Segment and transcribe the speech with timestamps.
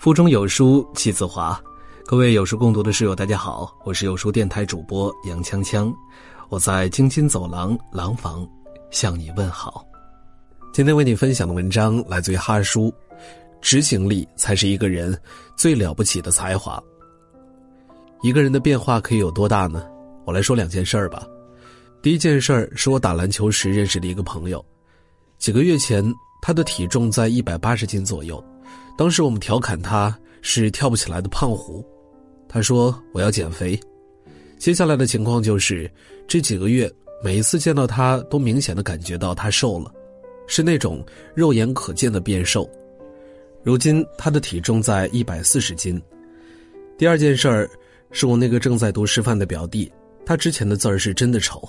[0.00, 1.62] 腹中有书气自华，
[2.06, 5.94] 各位有书共读的室友，大家好，我是有书电台主播杨锵锵，
[6.48, 8.48] 我在京津走廊廊坊
[8.90, 9.86] 向你问好。
[10.72, 12.90] 今天为你分享的文章来自于哈叔，
[13.60, 15.14] 执行力才是一个人
[15.54, 16.82] 最了不起的才华。
[18.22, 19.86] 一个人的变化可以有多大呢？
[20.24, 21.26] 我来说两件事儿吧。
[22.00, 24.64] 第一件事儿是我打篮球时认识的一个朋友，
[25.36, 26.02] 几个月前
[26.40, 28.42] 他的体重在一百八十斤左右。
[28.96, 31.84] 当时我们调侃他是跳不起来的胖虎，
[32.48, 33.78] 他说我要减肥。
[34.58, 35.90] 接下来的情况就是，
[36.28, 36.90] 这几个月
[37.24, 39.90] 每一次见到他，都明显的感觉到他瘦了，
[40.46, 42.68] 是那种肉眼可见的变瘦。
[43.62, 46.00] 如今他的体重在一百四十斤。
[46.98, 47.70] 第二件事儿，
[48.10, 49.90] 是我那个正在读师范的表弟，
[50.26, 51.66] 他之前的字儿是真的丑，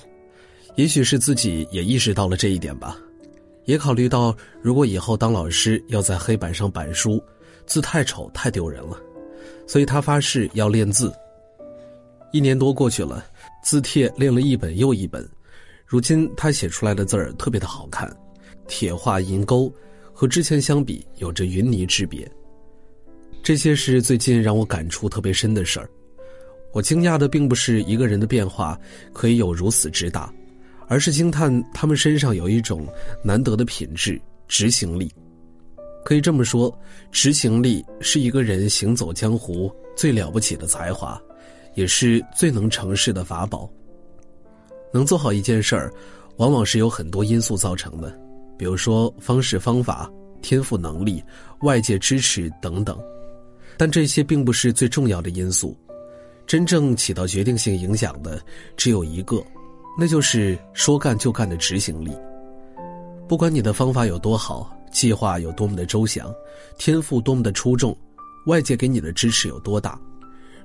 [0.75, 2.97] 也许是自己也意识到了这一点吧。
[3.65, 7.23] 也考虑到，如果以后当老师要在黑板上板书，
[7.65, 8.97] 字太丑太丢人了，
[9.67, 11.13] 所以他发誓要练字。
[12.31, 13.25] 一年多过去了，
[13.63, 15.27] 字帖练了一本又一本，
[15.85, 18.09] 如今他写出来的字儿特别的好看，
[18.67, 19.71] 铁画银钩，
[20.13, 22.29] 和之前相比有着云泥之别。
[23.43, 25.89] 这些是最近让我感触特别深的事儿。
[26.71, 28.79] 我惊讶的并不是一个人的变化
[29.11, 30.33] 可以有如此之大。
[30.91, 32.85] 而是惊叹他们身上有一种
[33.23, 35.09] 难得的品质——执行力。
[36.03, 36.77] 可以这么说，
[37.13, 41.17] 执行力是一个人行走江湖最了不起的才华，
[41.75, 43.71] 也是最能成事的法宝。
[44.91, 45.93] 能做好一件事儿，
[46.35, 48.13] 往往是有很多因素造成的，
[48.57, 50.11] 比如说方式、方法、
[50.41, 51.23] 天赋、能力、
[51.61, 52.99] 外界支持等等。
[53.77, 55.73] 但这些并不是最重要的因素，
[56.45, 58.41] 真正起到决定性影响的
[58.75, 59.41] 只有一个。
[59.97, 62.11] 那就是说干就干的执行力。
[63.27, 66.33] 不管你的方法有多好，计划有多么的周详，
[66.77, 67.95] 天赋多么的出众，
[68.45, 69.99] 外界给你的支持有多大，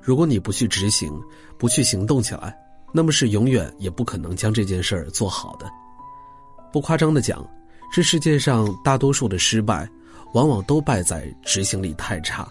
[0.01, 1.11] 如果你不去执行，
[1.57, 2.57] 不去行动起来，
[2.93, 5.65] 那么是永远也不可能将这件事儿做好的。
[6.71, 7.47] 不夸张的讲，
[7.93, 9.89] 这世界上大多数的失败，
[10.33, 12.47] 往往都败在执行力太差。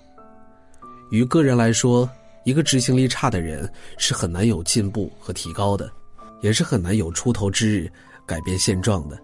[1.10, 2.08] 于个人来说，
[2.44, 5.90] 一个执行力差的人是很难有进步和提高的。
[6.40, 7.90] 也是很难有出头之日，
[8.26, 9.18] 改变现状的。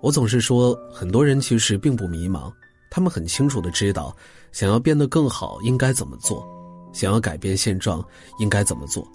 [0.00, 2.52] 我总是说，很多人其实并不迷茫，
[2.90, 4.14] 他们很清楚的知道，
[4.52, 6.46] 想要变得更好应该怎么做，
[6.92, 8.04] 想要改变现状
[8.38, 9.06] 应该怎么做。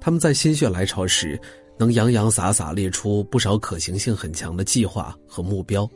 [0.00, 1.38] 他们在心血来潮时，
[1.76, 5.88] 能洋洋洒洒列出不少可行性很强的计划和目标，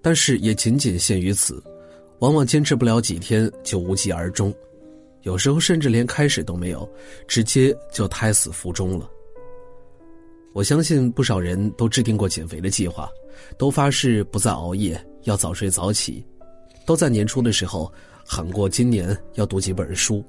[0.00, 1.62] 但是也仅仅限于此，
[2.20, 4.54] 往往坚持不了几天就无疾而终，
[5.22, 6.88] 有时候甚至连开始都没有，
[7.26, 9.10] 直接就胎死腹中了。
[10.52, 13.08] 我相信不少人都制定过减肥的计划，
[13.56, 16.24] 都发誓不再熬夜，要早睡早起，
[16.84, 17.92] 都在年初的时候
[18.26, 20.24] 喊过今年要读几本书，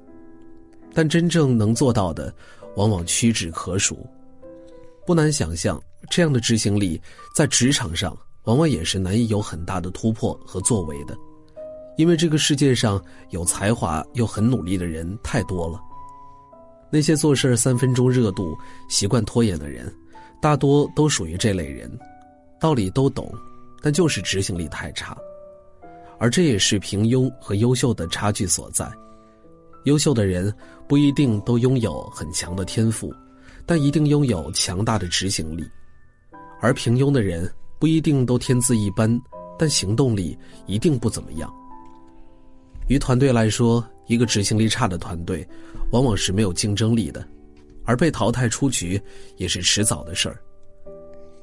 [0.94, 2.32] 但真正能做到的，
[2.76, 3.98] 往往屈指可数。
[5.04, 7.00] 不难想象，这样的执行力
[7.34, 11.16] 在职场上往往也是难以有很大的突破和作为的，
[11.96, 15.80] 因为这个世界上有才华又很努力的人太多了。
[16.92, 18.56] 那些做事三分钟热度、
[18.88, 19.92] 习惯拖延的人。
[20.42, 21.88] 大多都属于这类人，
[22.58, 23.32] 道理都懂，
[23.80, 25.16] 但就是执行力太差，
[26.18, 28.90] 而这也是平庸和优秀的差距所在。
[29.84, 30.52] 优秀的人
[30.88, 33.14] 不一定都拥有很强的天赋，
[33.64, 35.62] 但一定拥有强大的执行力；
[36.60, 37.48] 而平庸的人
[37.78, 39.08] 不一定都天资一般，
[39.56, 40.36] 但行动力
[40.66, 41.48] 一定不怎么样。
[42.88, 45.48] 于团队来说，一个执行力差的团队，
[45.92, 47.24] 往往是没有竞争力的。
[47.84, 49.00] 而被淘汰出局
[49.36, 50.38] 也是迟早的事儿。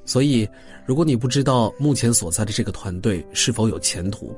[0.05, 0.47] 所以，
[0.85, 4.35] 如果你不知道目前所在的这个团队是否有前途，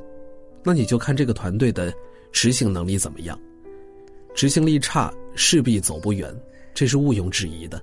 [0.64, 1.94] 那你就看这个团队的
[2.32, 3.40] 执行能力怎么样。
[4.34, 6.34] 执行力差，势必走不远，
[6.74, 7.82] 这是毋庸置疑的。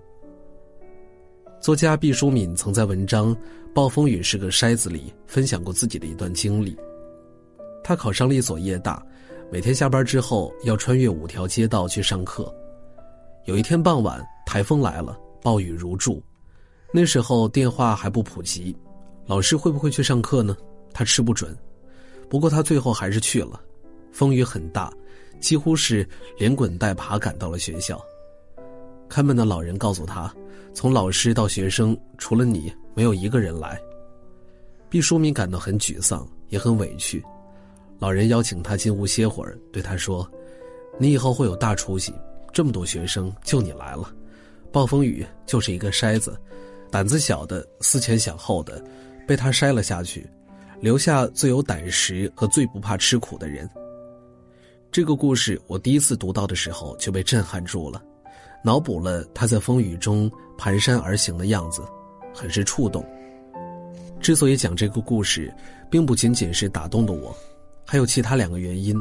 [1.60, 3.34] 作家毕淑敏曾在文章
[3.74, 6.76] 《暴风雨是个筛子》里分享过自己的一段经历。
[7.82, 9.02] 他考上了一所夜大，
[9.50, 12.54] 每天下班之后要穿越五条街道去上课。
[13.48, 16.22] 有一天傍晚，台风来了，暴雨如注。
[16.92, 18.76] 那时候电话还不普及，
[19.24, 20.54] 老师会不会去上课呢？
[20.92, 21.56] 他吃不准。
[22.28, 23.58] 不过他最后还是去了。
[24.12, 24.92] 风雨很大，
[25.40, 26.06] 几乎是
[26.36, 27.98] 连滚带爬赶到了学校。
[29.08, 30.30] 看门的老人告诉他，
[30.74, 33.80] 从老师到学生，除了你，没有一个人来。
[34.90, 37.24] 毕淑敏感到很沮丧，也很委屈。
[37.98, 40.30] 老人邀请他进屋歇会儿，对他说
[41.00, 42.12] ：“你以后会有大出息。”
[42.52, 44.12] 这么多学生，就你来了，
[44.72, 46.36] 暴风雨就是一个筛子，
[46.90, 48.82] 胆子小的、思前想后的，
[49.26, 50.28] 被他筛了下去，
[50.80, 53.68] 留下最有胆识和最不怕吃苦的人。
[54.90, 58.02] 这个故事我第一次读到的时候就被震撼住了，
[58.64, 61.82] 脑补了他在风雨中蹒跚而行的样子，
[62.34, 63.04] 很是触动。
[64.20, 65.54] 之所以讲这个故事，
[65.90, 67.36] 并不仅仅是打动了我，
[67.84, 68.96] 还有其他两个原因，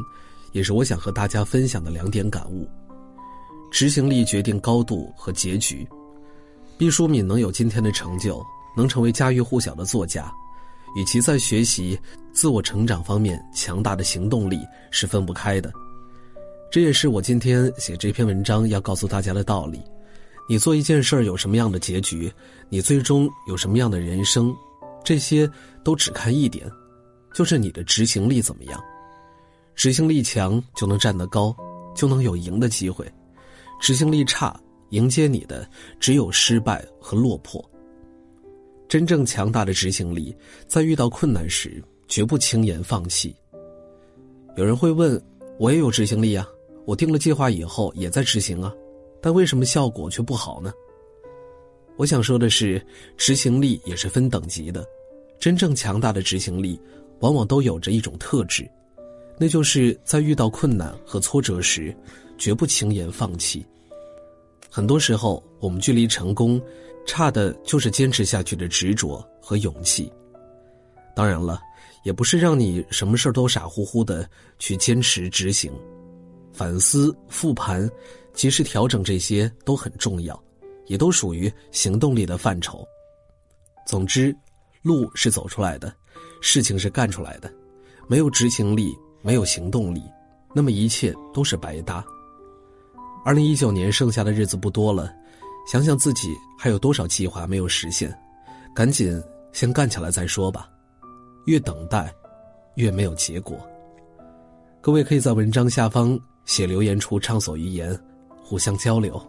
[0.52, 2.68] 也是我想和大家分享的两点感悟。
[3.70, 5.86] 执行力决定高度和结局。
[6.76, 8.44] 毕淑敏能有今天的成就，
[8.76, 10.32] 能成为家喻户晓的作家。
[10.96, 11.98] 与其在学习、
[12.32, 14.58] 自我成长方面强大的行动力
[14.90, 15.70] 是分不开的，
[16.70, 19.82] 这也是我今天写这篇文章要告诉大家的道理。
[20.48, 22.32] 你做一件事儿有什么样的结局，
[22.70, 24.54] 你最终有什么样的人生，
[25.04, 25.48] 这些
[25.84, 26.66] 都只看一点，
[27.34, 28.82] 就是你的执行力怎么样。
[29.74, 31.54] 执行力强就能站得高，
[31.94, 33.04] 就能有赢的机会；
[33.78, 34.58] 执行力差，
[34.90, 37.64] 迎接你的只有失败和落魄。
[38.88, 40.34] 真正强大的执行力，
[40.66, 43.34] 在遇到困难时绝不轻言放弃。
[44.56, 45.22] 有人会问
[45.58, 46.48] ：“我也有执行力啊，
[46.86, 48.72] 我定了计划以后也在执行啊，
[49.20, 50.72] 但为什么效果却不好呢？”
[51.96, 52.84] 我想说的是，
[53.16, 54.84] 执行力也是分等级的。
[55.38, 56.80] 真正强大的执行力，
[57.20, 58.68] 往往都有着一种特质，
[59.38, 61.94] 那就是在遇到困难和挫折时，
[62.36, 63.64] 绝不轻言放弃。
[64.70, 66.60] 很多时候，我们距离成功。
[67.06, 70.12] 差的就是坚持下去的执着和勇气。
[71.16, 71.58] 当然了，
[72.04, 75.72] 也不是让你什么事儿都傻乎乎的去坚持执行，
[76.52, 77.90] 反思、复盘、
[78.34, 80.38] 及时调整，这些都很重要，
[80.84, 82.86] 也都属于行动力的范畴。
[83.86, 84.36] 总之，
[84.82, 85.90] 路是走出来的，
[86.42, 87.50] 事情是干出来的。
[88.06, 90.02] 没有执行力，没有行动力，
[90.54, 92.04] 那么一切都是白搭。
[93.24, 95.12] 二零一九年剩下的日子不多了。
[95.70, 98.10] 想想自己还有多少计划没有实现，
[98.74, 99.22] 赶紧
[99.52, 100.66] 先干起来再说吧。
[101.44, 102.10] 越等待，
[102.76, 103.54] 越没有结果。
[104.80, 107.94] 各位可以在文章下方写留言处畅所欲言，
[108.42, 109.20] 互相交流。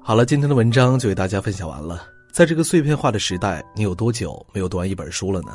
[0.00, 2.06] 好了，今天的文章就为大家分享完了。
[2.32, 5.54] 在这个碎片化的时代，你有多久没有读完一本书了呢？